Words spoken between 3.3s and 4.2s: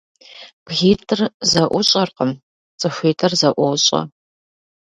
зэIуощIэ.